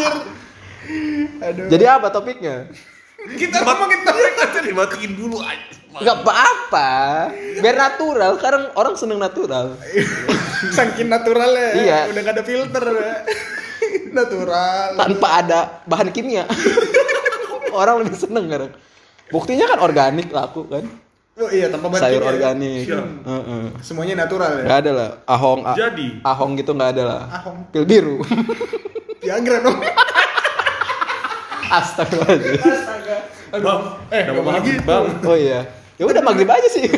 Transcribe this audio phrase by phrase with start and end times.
[0.00, 0.34] anjir.
[1.40, 1.66] Aduh.
[1.68, 2.56] Jadi apa topiknya?
[3.20, 6.90] kita ngomongin topik aja dimatiin dulu aja Gak apa-apa.
[7.58, 8.38] Biar natural.
[8.38, 9.74] Sekarang orang seneng natural.
[10.78, 11.68] Saking naturalnya.
[11.74, 11.98] Iya.
[12.14, 12.84] Udah gak ada filter.
[12.94, 13.14] ya.
[14.22, 14.94] Natural.
[14.94, 15.60] Tanpa ada
[15.90, 16.46] bahan kimia.
[17.74, 18.70] orang lebih seneng sekarang.
[19.34, 20.86] Buktinya kan organik laku kan.
[21.38, 22.32] Oh iya tanpa bahan Sayur kimia.
[22.38, 22.84] organik.
[22.86, 23.06] Siap.
[23.26, 23.62] Heeh.
[23.82, 24.64] Semuanya natural ya.
[24.70, 25.10] Gak ada lah.
[25.26, 25.60] Ahong.
[25.74, 26.06] Jadi.
[26.22, 27.22] Ahong gitu gak ada lah.
[27.34, 27.66] Ahong.
[27.74, 28.22] Pil biru.
[29.30, 29.78] Viagra dong.
[31.70, 32.58] Astagfirullahaladzim.
[32.66, 33.16] Astaga.
[33.54, 33.80] bang
[34.10, 34.90] Eh, udah mau maghrib gitu.
[34.90, 35.60] bang Oh iya.
[35.94, 36.90] Ya udah maghrib aja sih.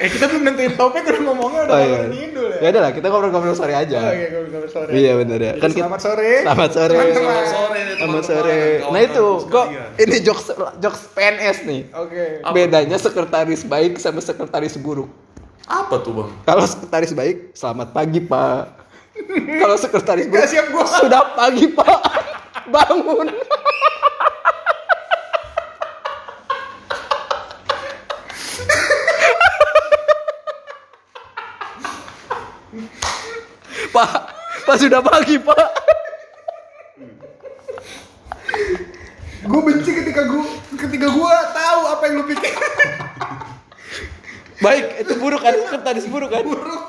[0.00, 2.00] Eh kita belum nentuin topik udah ngomongnya udah Oh iya.
[2.08, 2.56] Ya.
[2.56, 4.00] Ya udah lah, kita ngobrol-ngobrol sore Oh aja.
[4.16, 4.90] iya, ngobrol sore.
[4.96, 5.52] Iya bener ya.
[5.52, 6.30] Jadi Kan kita selamat sore.
[6.40, 6.96] Selamat sore.
[6.96, 8.60] Selamat sore Selamat sore.
[8.80, 9.66] Nah itu, kok
[10.00, 10.44] ini jokes
[10.80, 11.80] jokes PNS nih.
[11.92, 12.24] Oke.
[12.40, 12.52] Apa?
[12.56, 15.08] Bedanya sekretaris baik sama sekretaris buruk.
[15.68, 18.79] apa tuh bang Kalau sekretaris baik, selamat pagi Pak.
[19.30, 20.84] Kalau sekretaris Nggak siap gua.
[20.86, 22.00] sudah pagi Pak.
[22.70, 23.26] Bangun.
[33.90, 34.10] Pak,
[34.66, 35.68] Pak sudah pagi Pak.
[39.50, 40.44] Gue benci ketika gue
[40.78, 42.54] ketika gue tahu apa yang lu pikir.
[44.60, 45.56] Baik, itu buruk kan?
[45.56, 46.44] Sekretaris buruk kan?
[46.44, 46.82] Buruk.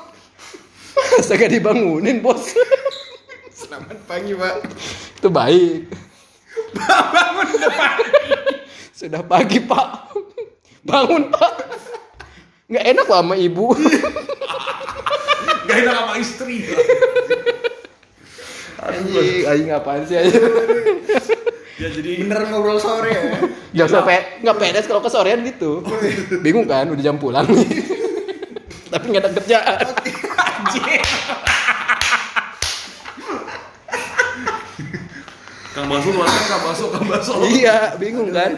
[1.22, 2.50] Astaga dibangunin bos.
[3.54, 4.54] Selamat pagi, Pak.
[5.22, 5.86] Itu baik.
[7.14, 7.96] Bangun depan.
[8.90, 10.10] Sudah pagi pak.
[10.82, 11.52] Bangun pak.
[12.66, 13.70] Nggak enak loh sama ibu.
[15.70, 16.66] gak enak sama istri
[18.82, 20.42] Anjing, anjing apaan sih aja.
[21.78, 23.22] ya jadi Bener ngobrol sore ya.
[23.86, 25.86] Jangan sampai nggak pedes kalau kesorean gitu.
[26.42, 27.46] Bingung kan, udah jam pulang.
[28.90, 29.86] Tapi nggak ada kerjaan.
[30.62, 31.02] Anjir.
[35.72, 38.52] kang baso luasnya kang baso kang baso iya, bingung kan.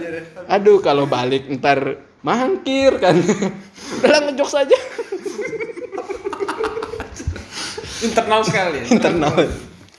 [0.51, 3.17] Aduh, kalau balik ntar mangkir kan.
[4.03, 4.77] Udah ngejok saja.
[8.03, 8.79] Internal sekali.
[8.85, 9.35] Internal.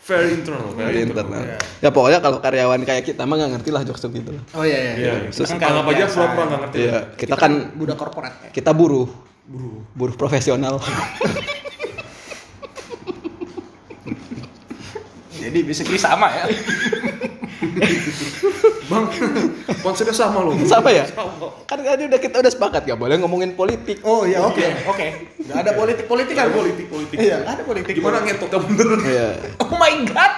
[0.06, 1.42] very internal very internal.
[1.42, 4.38] internal Ya pokoknya kalau karyawan kayak kita mah nggak ngerti lah jokes gitu.
[4.54, 4.94] Oh iya iya.
[4.94, 6.78] Iya, Sus- kan anggap aja pura-pura nggak ngerti.
[6.78, 8.50] Iya, kita kan Budak korporat ya.
[8.54, 9.10] kita buruh,
[9.50, 9.82] Buru.
[9.98, 10.78] buruh profesional.
[15.46, 16.46] Jadi basically sama ya.
[18.90, 19.10] Bang,
[19.82, 20.54] konsepnya sama loh.
[20.66, 21.06] Sama ya?
[21.10, 21.50] Sama.
[21.66, 24.02] Kan tadi udah kita udah sepakat gak boleh ngomongin politik.
[24.06, 25.08] Oh iya oke oke.
[25.46, 26.50] Gak ada politik politik kan?
[26.50, 27.18] Politik, politik.
[27.18, 27.94] Iya ada politik.
[27.94, 28.90] Gimana ngetoknya bener?
[29.06, 29.30] Iya.
[29.62, 30.34] Oh my god.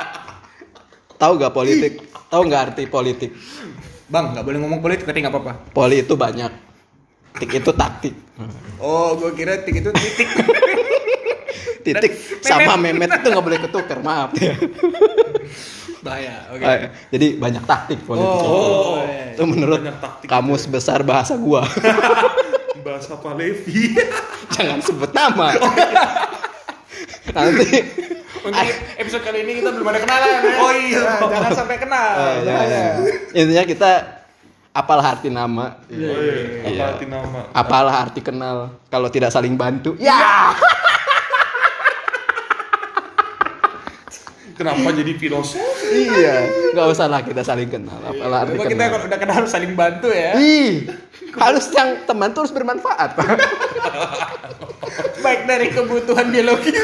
[1.16, 1.94] Tahu gak politik?
[2.28, 3.31] Tahu nggak arti politik?
[4.07, 5.53] Bang nggak boleh ngomong politik tapi nggak apa-apa.
[5.72, 6.51] Poli itu banyak.
[7.38, 8.16] Tik itu taktik.
[8.79, 10.28] Oh gue kira tik itu titik.
[11.88, 13.08] Titik Dan sama memet.
[13.08, 14.53] memet itu nggak boleh ketukar, maaf ya.
[15.98, 16.36] Bahaya.
[16.52, 16.64] Oke.
[16.64, 16.78] Ah,
[17.09, 18.44] Jadi banyak taktik politik.
[18.44, 19.02] Oh.
[19.02, 20.28] Itu menurut Banyak taktik.
[20.28, 21.66] kamus besar bahasa gua.
[22.86, 23.97] Bahasa Pak Levi.
[24.53, 25.52] Jangan sebut nama.
[27.28, 27.68] Nanti
[28.40, 28.64] Untuk
[28.96, 30.56] episode kali ini kita belum ada kenalan ya.
[30.58, 31.02] Oh iya.
[31.02, 32.09] Nah, jangan sampai kenal.
[32.16, 32.84] Oh, iya, iya.
[33.36, 33.92] Intinya kita
[34.72, 36.14] apalah arti nama, Oh iya,
[36.62, 36.84] apa Iya.
[36.88, 37.40] arti nama?
[37.52, 38.58] apalah arti kenal.
[38.86, 40.53] Kalau tidak saling bantu, ya.
[44.57, 45.77] Kenapa jadi filosof?
[45.90, 46.36] Iya,
[46.72, 47.98] nggak usah lah kita saling kenal.
[48.00, 48.90] Apalah arti Memang kita kenal.
[48.92, 50.31] kalau udah kenal harus saling bantu ya.
[50.34, 50.88] Ih,
[51.34, 53.28] harus yang teman tuh harus bermanfaat, Pak.
[55.18, 56.78] Baik dari kebutuhan biologis.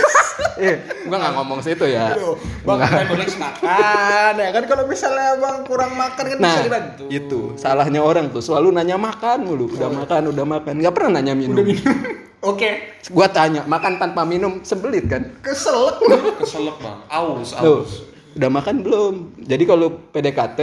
[0.55, 0.75] Eh,
[1.05, 2.13] gua nggak ngomong situ ya.
[2.13, 6.61] Aduh, Bang, kan boleh makan ya kan kalau misalnya Bang kurang makan kan bisa Nah,
[6.61, 7.03] dibantu.
[7.09, 9.69] itu salahnya orang tuh selalu nanya makan mulu.
[9.71, 10.73] Udah makan, udah makan.
[10.77, 11.61] Nggak pernah nanya minum.
[12.43, 12.99] Oke.
[13.07, 15.23] Gua tanya, makan tanpa minum sebelit kan?
[15.39, 16.03] Keselak.
[16.43, 16.99] Keselak bang.
[17.07, 17.91] Aus, Tuh, aus.
[18.37, 19.13] Udah makan belum?
[19.45, 20.59] Jadi kalau PDKT,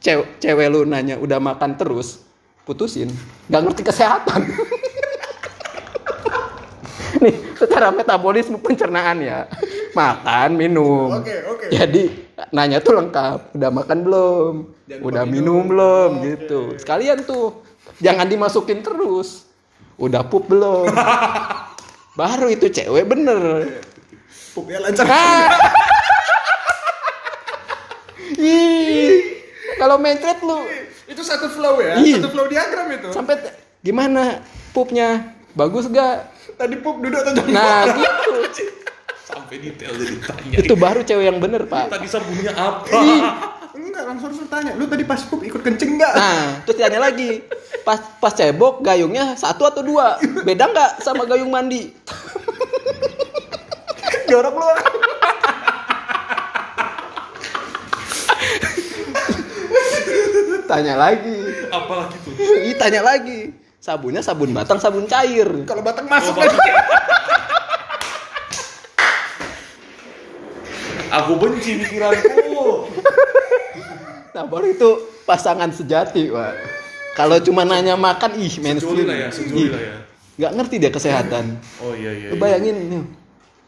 [0.00, 2.22] cewek, cewek lu nanya udah makan terus,
[2.68, 3.08] putusin.
[3.48, 4.40] Gak ngerti kesehatan.
[7.16, 9.48] Nih, secara metabolisme pencernaan ya.
[9.96, 11.08] Makan, minum.
[11.08, 11.66] Oke, oke.
[11.72, 12.12] Jadi
[12.52, 13.56] nanya tuh lengkap.
[13.56, 14.54] Udah makan belum?
[14.84, 15.72] Jangan udah minum, minum.
[15.72, 16.10] belum?
[16.20, 16.28] Oke.
[16.36, 16.60] Gitu.
[16.84, 17.64] Sekalian tuh,
[18.04, 19.48] jangan dimasukin terus.
[19.96, 20.92] Udah pup belum?
[22.20, 23.80] Baru itu cewek bener.
[24.52, 25.08] Pupnya lancar.
[28.36, 29.12] Ih,
[29.76, 30.60] kalau mencret lu
[31.06, 31.96] Itu satu flow ya.
[31.98, 32.18] Ih.
[32.18, 33.08] Satu flow diagram itu.
[33.10, 33.38] sampai
[33.80, 35.22] gimana pupnya
[35.52, 36.28] bagus gak?
[36.56, 37.52] Tadi pup duduk atau jongkok?
[37.52, 38.32] Nah gitu.
[39.22, 40.56] Sampai detail jadi tanya.
[40.58, 41.90] Itu baru cewek yang bener pak.
[41.90, 42.86] Tadi sabunnya apa?
[43.76, 44.72] Enggak, langsung harus tanya.
[44.74, 46.12] Lu tadi pas pup ikut kencing enggak?
[46.12, 47.44] Nah terus tanya lagi
[47.84, 51.92] pas pas cebok gayungnya satu atau dua beda nggak sama gayung mandi?
[54.26, 54.66] Jorok lu.
[60.66, 61.38] Tanya lagi.
[61.70, 62.32] Apalagi tuh.
[62.36, 63.54] Ih, tanya lagi.
[63.78, 65.46] Sabunnya sabun batang, sabun cair.
[65.62, 66.58] Kalau batang masuk Oh, lagi.
[71.22, 72.90] Aku benci pikiranku.
[74.34, 74.90] Nah, baru itu
[75.24, 76.52] pasangan sejati, Pak.
[77.16, 79.08] Kalau cuma nanya makan, ih, mainstream.
[79.08, 79.96] lah ya, sejoli Ih, lah ya.
[80.36, 81.44] Nggak ngerti dia kesehatan.
[81.80, 82.28] Oh iya iya.
[82.28, 82.42] Lu iya.
[82.42, 83.02] bayangin nih.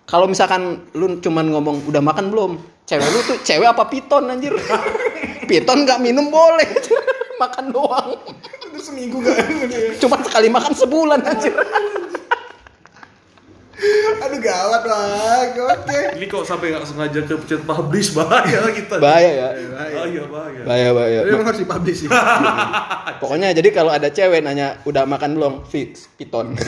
[0.05, 2.53] Kalau misalkan lu cuman ngomong udah makan belum?
[2.89, 4.57] Cewek lu tuh cewek apa piton anjir?
[5.45, 6.65] piton nggak minum boleh.
[7.43, 8.17] makan doang.
[8.59, 9.39] Terus seminggu gak
[10.03, 11.55] Cuma sekali makan sebulan anjir.
[14.19, 15.55] Aduh gawat bang.
[15.55, 16.01] Oke.
[16.19, 18.99] Ini kok sampai nggak sengaja ke pencet publish bahaya kita.
[18.99, 19.49] Bahaya ya.
[19.55, 20.63] Bahaya bahaya.
[20.67, 21.21] Bahaya bahaya.
[21.23, 22.09] Tapi emang harus dipublish sih.
[23.23, 25.55] Pokoknya jadi kalau ada cewek nanya udah makan belum?
[25.71, 26.59] Fix piton.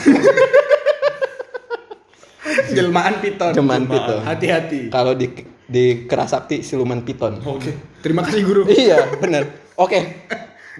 [2.71, 3.59] Jelmaan piton.
[3.59, 4.23] Cuman piton.
[4.23, 4.95] Hati-hati.
[4.95, 5.27] Kalau di
[5.71, 7.39] di kerasakti siluman piton.
[7.47, 8.03] Oke.
[8.03, 8.63] Terima kasih guru.
[8.83, 9.71] iya, bener.
[9.79, 10.27] Oke.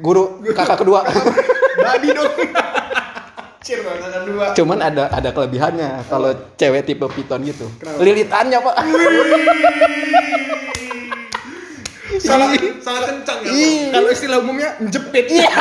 [0.03, 1.07] Guru kakak kedua.
[1.87, 2.27] Babi dong.
[3.71, 4.51] Dua.
[4.51, 7.71] Cuman ada ada kelebihannya kalau cewek tipe piton gitu.
[7.79, 8.03] Kenapa?
[8.03, 8.75] Lilitannya, Pak.
[12.19, 12.51] Salah
[12.83, 13.53] salah kencang ya.
[13.95, 15.31] Kalau istilah umumnya jepit.
[15.31, 15.55] Iya.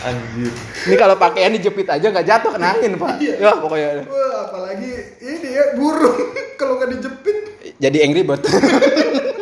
[0.00, 0.52] Anjir.
[0.88, 3.20] Ini kalau pakaian dijepit aja nggak jatuh kena angin, Pak.
[3.20, 3.34] Iya.
[3.36, 4.08] Ya, pokoknya.
[4.08, 6.16] Wah, apalagi ini ya burung
[6.60, 7.36] kalau nggak dijepit.
[7.76, 8.40] Jadi angry bird.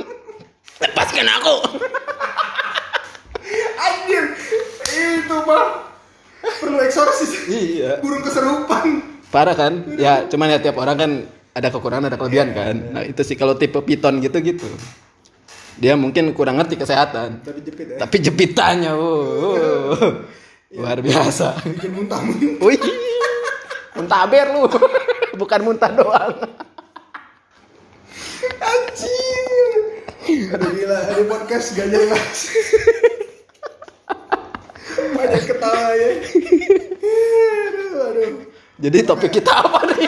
[0.82, 1.54] Lepaskan aku.
[3.78, 4.24] Anjir.
[4.90, 5.94] Itu mah
[6.42, 7.46] perlu eksorsis.
[7.46, 8.02] iya.
[8.02, 8.86] Burung keserupan.
[9.30, 9.86] Parah kan?
[9.94, 11.10] Ya, cuman ya tiap orang kan
[11.54, 12.74] ada kekurangan, ada kelebihan kan.
[12.94, 14.66] Nah, itu sih kalau tipe piton gitu-gitu.
[15.78, 17.46] Dia mungkin kurang ngerti kesehatan.
[17.46, 17.96] Tapi jepit ya.
[18.02, 19.94] Tapi jepitannya, wow,
[20.68, 21.64] luar biasa.
[21.64, 22.60] Bikin muntah-muntah.
[22.60, 22.80] Wih,
[23.96, 24.68] muntaber lu,
[25.40, 26.36] bukan muntah doang.
[28.60, 29.80] Anjir.
[30.28, 32.52] Aduh gila, ada podcast gak jelas.
[35.16, 36.10] Banyak ketawa ya.
[37.64, 38.32] Aduh, aduh.
[38.78, 40.04] Jadi topik kita apa nih?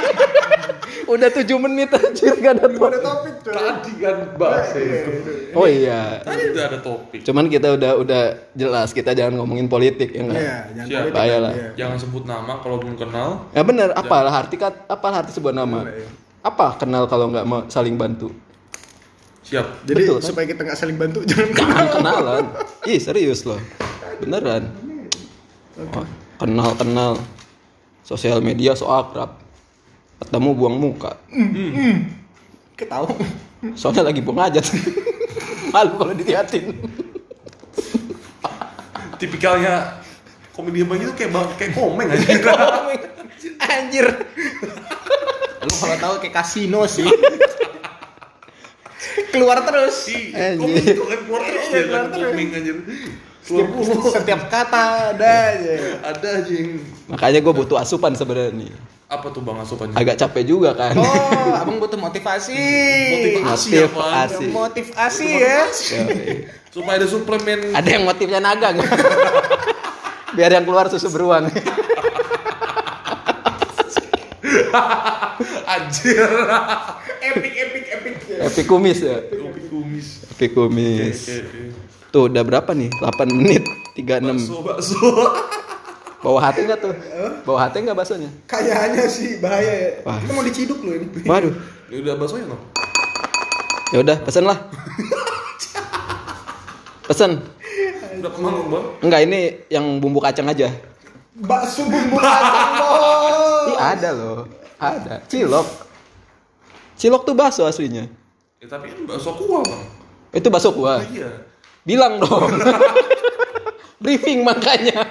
[1.10, 3.34] Udah 7 menit anjir gak ada Belum ada topik.
[3.42, 3.50] topik.
[3.50, 5.10] Tadi kan bahas itu.
[5.58, 6.22] Oh iya.
[6.22, 7.20] Tadi udah ada topik.
[7.26, 8.22] Cuman kita udah udah
[8.54, 10.38] jelas kita jangan ngomongin politik ya enggak?
[10.38, 11.00] Iya, jangan Siap.
[11.02, 11.16] politik.
[11.18, 11.52] Bahaya lah.
[11.52, 11.68] Iya.
[11.74, 13.28] Jangan sebut nama kalau belum kenal.
[13.50, 15.82] Ya bener, apalah arti kat, apa arti sebuah nama?
[15.82, 16.06] Iya.
[16.40, 18.30] Apa kenal kalau nggak mau saling bantu?
[19.42, 19.82] Siap.
[19.82, 20.30] Jadi Betul, kan?
[20.30, 22.44] supaya kita nggak saling bantu jangan Jangan kenalan.
[22.86, 23.58] Ih serius loh,
[24.22, 24.70] beneran.
[25.74, 26.06] Oh,
[26.38, 27.12] kenal kenal.
[28.06, 29.49] Sosial media so akrab.
[30.20, 31.16] Ketemu buang muka.
[32.76, 33.12] ketawa.
[33.76, 34.64] Soalnya lagi buang hajat.
[35.74, 36.76] Malu kalau diliatin.
[39.20, 40.00] Tipikalnya
[40.56, 42.28] komedi bang itu kayak bang kayak komeng aja.
[43.60, 44.06] Anjir.
[45.60, 47.04] Lu kalau tahu kayak kasino sih.
[49.30, 50.08] Keluar terus.
[50.08, 50.96] Si Anjir.
[50.96, 52.76] itu kan keluar terus Iya, ya kan komeng anjir.
[53.40, 54.84] Setiap, Keluar setiap kata
[55.16, 55.74] ada aja.
[56.00, 56.68] Ada anjing.
[57.12, 58.72] Makanya gue butuh asupan sebenarnya nih.
[59.10, 59.98] Apa tuh bang asupannya?
[59.98, 60.94] Agak capek juga kan.
[60.94, 62.54] Oh, abang butuh motivasi.
[63.10, 64.30] Motivasi Motif apa?
[64.30, 64.48] asik.
[64.54, 65.66] Motivasi ya.
[66.70, 67.74] Supaya ada suplemen.
[67.74, 68.86] Ada yang motifnya naga nggak?
[70.38, 71.50] Biar yang keluar susu beruang.
[75.74, 76.30] Anjir.
[77.18, 78.14] Epic, epic, epic.
[78.30, 79.18] Epi kumis ya.
[79.26, 80.06] Kopi kumis.
[80.30, 81.18] Epi kumis.
[81.26, 81.60] Oke, oke.
[82.14, 82.94] Tuh udah berapa nih?
[82.94, 83.66] 8 menit
[83.98, 84.06] 36.
[84.22, 85.02] Bakso, bakso.
[86.20, 86.92] Bawa hati nggak tuh?
[87.48, 88.28] Bawa hati nggak baksonya?
[88.44, 89.90] Kayaknya sih bahaya ya.
[90.04, 90.20] Wah.
[90.20, 91.06] Kita mau diciduk loh ini.
[91.24, 91.52] Waduh.
[91.88, 92.58] Ya udah baksonya no?
[93.90, 94.58] Ya udah, pesen lah.
[97.10, 97.42] Pesen.
[98.20, 98.84] Udah pemanggung bang?
[99.00, 99.38] Enggak, ini
[99.72, 100.68] yang bumbu kacang aja.
[101.40, 103.66] Bakso bumbu kacang bos.
[103.72, 104.44] Ih, ada loh.
[104.76, 105.24] Ada.
[105.24, 105.66] Cilok.
[107.00, 108.04] Cilok tuh bakso aslinya.
[108.60, 109.82] Ya tapi kan bakso kuah bang.
[110.36, 111.00] Itu bakso kuah.
[111.08, 111.48] Iya.
[111.82, 112.60] Bilang dong.
[114.04, 115.08] Briefing makanya.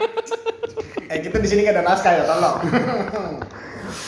[1.09, 2.57] Eh kita di sini gak ada naskah ya, tolong.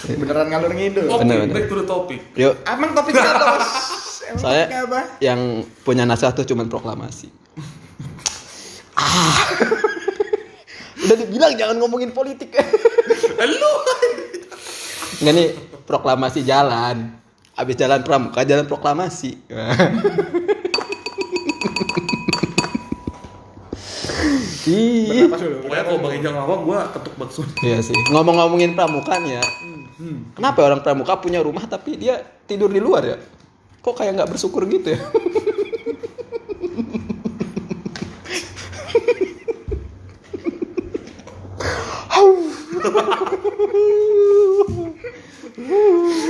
[0.22, 1.10] Beneran ngalur ngidul.
[1.10, 1.50] Oke, bener.
[1.50, 2.22] back to the topic.
[2.38, 3.66] Yuk, Emang topik kita bos.
[4.30, 5.02] Emang saya apa?
[5.18, 7.34] yang punya naskah tuh cuman proklamasi.
[8.94, 9.34] ah.
[11.02, 12.54] Udah dibilang jangan ngomongin politik.
[13.42, 13.74] Lu.
[15.26, 15.50] Enggak nih,
[15.90, 17.18] proklamasi jalan.
[17.58, 19.42] Habis jalan pramuka, jalan proklamasi.
[24.62, 25.58] Bernapas dulu.
[25.66, 27.42] Pokoknya kalau bang Ijang ngawak gua ketuk bakso.
[27.62, 27.98] Iya sih.
[28.14, 29.46] Ngomong-ngomongin pramuka nih ya.
[30.34, 33.18] Kenapa orang pramuka punya rumah tapi dia tidur di luar ya?
[33.82, 35.00] Kok kayak nggak bersyukur gitu ya?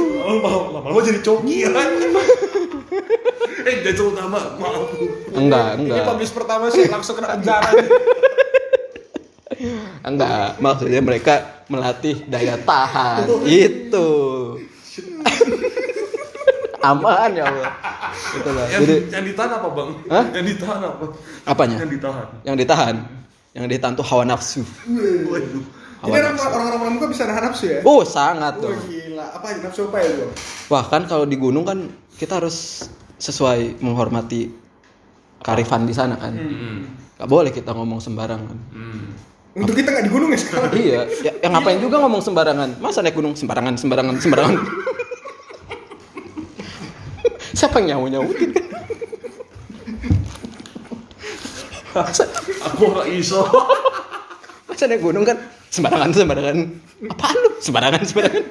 [0.01, 1.69] Lama-lama jadi coki ya.
[3.61, 4.89] Eh, jajal utama, maaf.
[5.37, 6.05] Enggak, Ini enggak.
[6.09, 7.69] publish pertama sih langsung kena penjara.
[10.11, 11.33] Enggak, maksudnya mereka
[11.71, 13.23] melatih daya tahan.
[13.47, 14.09] Itu.
[16.81, 17.71] Aman ya Allah.
[18.35, 18.65] Itulah.
[18.73, 19.89] Yang, Jadi yang ditahan apa, Bang?
[20.09, 20.25] Hah?
[20.33, 21.05] Yang ditahan apa?
[21.45, 21.77] apanya?
[21.77, 22.25] Yang ditahan.
[22.41, 22.95] Yang ditahan.
[23.53, 24.61] Yang ditahan tuh hawa nafsu.
[24.89, 25.63] Waduh.
[26.01, 26.81] Jadi Hawa orang nafsu.
[26.81, 27.79] orang bisa nahan nafsu ya?
[27.85, 28.81] Oh, sangat Wah dong.
[28.89, 30.27] gila, apa aja nafsu apa ya bro?
[30.73, 32.89] Wah, kan kalau di gunung kan kita harus
[33.21, 34.49] sesuai menghormati
[35.45, 36.33] karifan di sana kan.
[36.33, 36.97] Hmm.
[37.21, 38.57] Gak boleh kita ngomong sembarangan.
[38.73, 39.13] Hmm.
[39.51, 40.71] Untuk kita nggak di gunung ya sekarang.
[40.79, 42.79] iya, ya, ya ngapain juga ngomong sembarangan?
[42.79, 44.55] Masa naik gunung sembarangan, sembarangan, sembarangan?
[47.59, 48.51] Siapa yang nyawu nyawutin?
[51.91, 52.23] masa,
[52.71, 53.43] Aku ora iso.
[54.71, 55.35] masa naik gunung kan
[55.67, 56.57] sembarangan, sembarangan?
[57.11, 57.49] Apaan lu?
[57.59, 58.45] Sembarangan, sembarangan?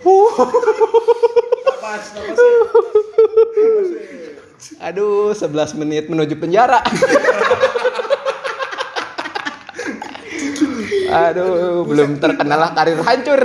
[0.00, 0.32] Uh,
[1.64, 2.32] napas ya.
[4.80, 6.80] aduh, 11 menit menuju penjara.
[11.10, 13.40] Aduh, belum terkenalah karir hancur.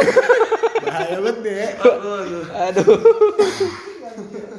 [0.85, 1.67] Bahaya banget deh.
[2.69, 2.97] Aduh.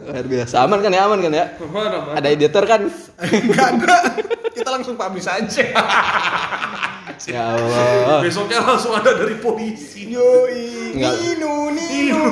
[0.07, 0.55] Luar biasa.
[0.63, 1.03] Aman kan ya?
[1.07, 1.47] Aman kan ya?
[1.71, 2.15] Mana, Bang?
[2.19, 2.87] Ada editor kan?
[3.23, 3.97] Enggak ada.
[4.55, 5.65] Kita langsung publish aja.
[7.27, 8.23] Ya Allah.
[8.23, 10.15] Besoknya langsung ada dari polisi.
[10.15, 10.95] Yoi.
[10.95, 11.13] Enggak.
[11.19, 12.23] Nino, Nino.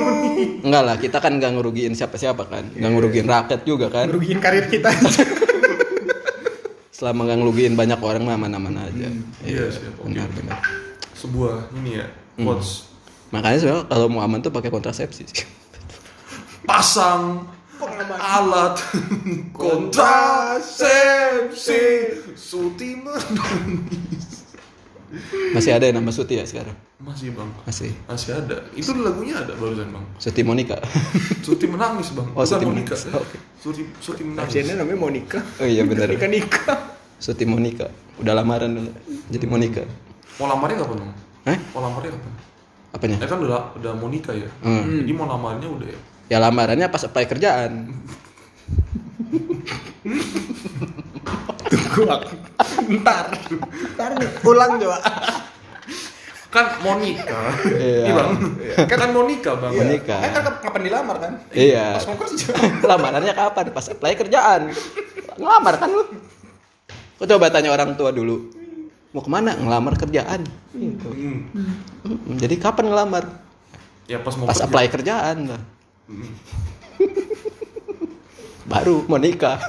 [0.63, 2.63] Enggak lah, kita kan nggak ngerugiin siapa-siapa kan.
[2.71, 4.07] Nggak ngerugiin rakyat juga kan.
[4.07, 5.23] Merugiin karir kita aja.
[6.95, 9.11] Selama nggak ngerugiin banyak orang mah aman-aman aja.
[9.43, 9.99] Iya, siap.
[9.99, 10.15] Oke.
[10.15, 10.63] Benar.
[11.11, 12.07] Sebuah ini ya,
[12.39, 12.47] Hmm.
[12.47, 12.87] quotes.
[13.35, 15.27] Makanya sebenarnya kalau mau aman tuh pakai kontrasepsi.
[16.71, 17.51] Pasang
[18.15, 18.79] alat
[20.75, 21.83] kontrasepsi
[22.33, 24.47] Suti menangis
[25.53, 26.73] Masih ada yang nama Suti ya sekarang?
[26.95, 27.91] Masih bang Masih.
[28.07, 30.79] Masih ada Itu lagunya ada barusan bang Suti Monica.
[31.43, 33.19] Suti menangis bang Oh, Suti Monica menangis.
[33.19, 33.37] Oke.
[33.59, 35.39] Suti, Suti menangis Pasiennya namanya Monica.
[35.59, 36.07] Oh iya benar.
[36.07, 36.79] Nikah nikah.
[37.19, 37.91] Suti Monica.
[38.15, 38.91] Udah lamaran dulu.
[39.27, 39.83] Jadi Monica.
[40.39, 41.11] Mau lamarnya kapan bang?
[41.51, 41.57] Hah?
[41.75, 42.31] Mau lamarnya kapan?
[42.95, 43.17] Apanya?
[43.19, 45.03] Ya kan udah, udah mau nikah ya Hmm.
[45.03, 45.99] Jadi mau lamarnya udah ya
[46.31, 47.91] Ya lamarannya pas apply kerjaan.
[51.69, 52.33] Tunggu aku.
[53.03, 53.25] Ntar.
[53.93, 54.29] Ntar nih.
[54.47, 54.97] Ulang coba.
[56.55, 57.99] Kan mau nikah Iya.
[58.07, 58.31] Iya bang
[58.87, 60.19] Kan mau nikah bang Mau nikah.
[60.23, 61.31] Eh, kan kapan dilamar kan?
[61.51, 61.99] Iya.
[61.99, 62.47] Pas mau kerja.
[62.89, 63.65] Lamarannya kapan?
[63.69, 64.71] Pas apply kerjaan.
[65.35, 66.03] Ngelamar kan lu?
[67.15, 68.47] Kau coba tanya orang tua dulu.
[69.11, 69.51] Mau ke mana?
[69.55, 70.47] Ngelamar kerjaan.
[70.71, 71.07] Gitu.
[71.11, 71.43] Hmm.
[72.03, 73.23] Mm, Jadi kapan ngelamar?
[74.07, 74.67] Ya pas mau Pas kerja.
[74.67, 75.61] apply kerjaan lah.
[78.65, 79.59] Baru mau nikah.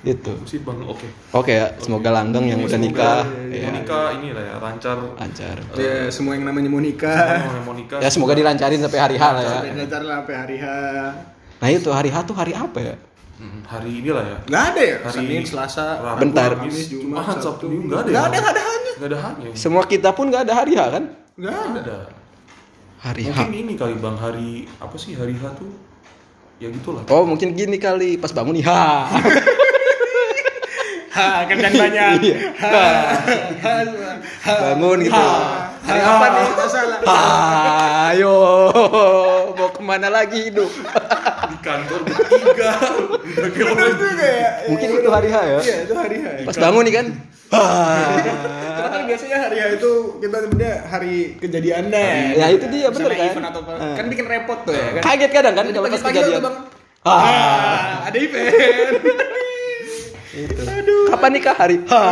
[0.00, 0.32] Gitu.
[0.44, 3.22] sih bang oke Oke ya, semoga langgeng yang udah nikah.
[3.22, 5.56] Mau Ya, nikah ini lah ya lancar lancar.
[5.74, 7.14] Ya, semua yang namanya Semua Monica.
[7.50, 9.50] yang mau nikah Ya semoga dilancarin sampai hari H lah ya.
[9.52, 10.66] Sampai lancar lah sampai hari H.
[11.58, 12.94] Nah itu hari H tuh hari apa ya?
[13.34, 14.96] Hmm, hari inilah ya Nggak ada ya?
[15.00, 16.50] Hari Senin, Selasa, Rabu, Bentar.
[16.54, 17.42] Kamis, Jumat, Jumat, Sabtu.
[17.44, 18.26] Sabtu, Minggu nggak ada Nggak ya?
[18.26, 18.92] ada, nggak ada hanya.
[18.92, 19.48] Nggak ada hanya.
[19.54, 21.04] Semua kita pun nggak ada hari H kan?
[21.34, 21.96] Nggak Nggak ada.
[21.98, 21.98] ada.
[22.98, 23.28] Hari H.
[23.28, 25.70] Mungkin ini kali bang hari apa sih hari H tuh?
[26.58, 27.06] Ya gitulah.
[27.06, 29.06] Oh mungkin gini kali pas bangun nih ha.
[31.18, 32.10] Ha, kerjaan banyak.
[32.22, 32.36] Iya.
[34.62, 35.24] bangun gitu.
[35.88, 36.46] Hari apa nih?
[36.68, 36.98] Salah.
[38.12, 38.34] Ayo
[39.56, 40.70] mau ke mana lagi hidup?
[41.48, 42.70] Di kantor bertiga.
[43.18, 44.50] Udah kayak orang juga ya.
[44.70, 45.58] Mungkin itu hari H ya.
[45.64, 46.26] Iya, itu hari H.
[46.28, 46.46] ya.
[46.46, 47.06] Pas bangun nih kan.
[47.48, 49.90] Karena kan biasanya hari H itu
[50.22, 52.04] kita sebenarnya hari kejadiannya.
[52.36, 53.30] Ya, itu dia, bener Misalnya kan?
[53.32, 53.72] event atau apa.
[53.96, 55.02] Kan bikin repot tuh ya kan.
[55.02, 56.42] Kaget kadang kan Jadi kalau pas kejadian.
[57.02, 59.34] Ah, ada event.
[60.38, 60.62] Itu.
[61.10, 61.82] Kapan nikah hari?
[61.90, 61.98] Ha.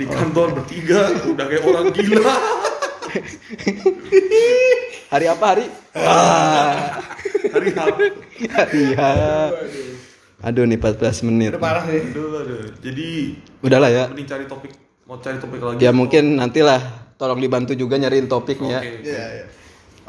[0.00, 2.24] di kantor bertiga udah kayak orang gila.
[5.10, 5.66] Hari apa hari?
[5.90, 7.02] Ah.
[7.50, 7.82] Hari H.
[8.46, 8.94] Hari.
[10.40, 11.50] Aduh nih 14 menit.
[11.50, 12.14] Udah parah sih.
[12.14, 12.70] Aduh, aduh.
[12.78, 14.06] Jadi Udahlah ya.
[14.06, 14.70] mending cari topik
[15.10, 15.82] mau cari topik lagi.
[15.82, 18.78] Ya mungkin nantilah tolong dibantu juga nyariin topiknya.
[18.80, 19.02] Oke.
[19.02, 19.59] Iya, iya.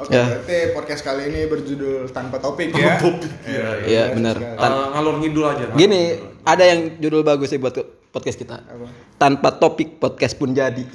[0.01, 0.25] Oke, Ya.
[0.25, 2.97] berarti podcast kali ini berjudul tanpa topik ya.
[2.97, 3.29] Topik.
[3.45, 4.33] Iya, Iya benar.
[4.35, 5.63] Eh, Tan- ngalor ngidul aja.
[5.63, 6.41] ngalor Gini, ngidul.
[6.43, 7.77] ada yang judul bagus sih buat
[8.09, 8.57] podcast kita.
[8.59, 8.85] Apa?
[9.15, 10.81] Tanpa topik podcast pun jadi.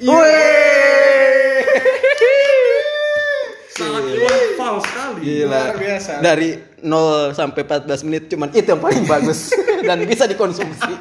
[3.69, 5.19] sangat infal sekali.
[5.23, 5.53] Gila.
[5.63, 6.11] Luar biasa.
[6.19, 6.49] Dari
[6.79, 9.53] 0 sampai 14 menit cuman itu yang paling bagus
[9.87, 10.91] dan bisa dikonsumsi.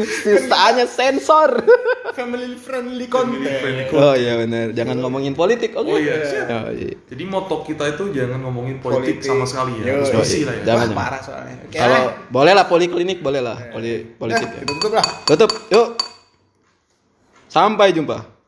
[0.24, 1.60] Sisanya sensor.
[2.10, 3.58] Family friendly Family content.
[3.62, 3.84] friendly.
[3.94, 5.72] Oh iya benar, jangan ngomongin politik.
[5.78, 5.90] Oke.
[5.90, 6.46] Oh iya, siap.
[6.50, 6.94] Oh, iya.
[7.06, 9.84] Jadi moto kita itu jangan ngomongin politik, sama sekali ya.
[9.84, 10.16] Yo, Harus iya.
[10.18, 10.62] bersih lah ya.
[10.64, 10.98] Jangan, Wah, jangan.
[10.98, 11.54] parah soalnya.
[11.62, 11.76] Oke.
[11.78, 14.48] Kalau boleh lah poliklinik boleh lah poli politik.
[14.50, 14.62] Ya.
[14.66, 15.06] tutup lah.
[15.26, 15.88] Tutup, yuk.
[17.50, 18.39] Sampai jumpa.